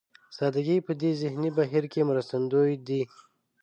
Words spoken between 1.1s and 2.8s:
ذهني بهير کې مرستندوی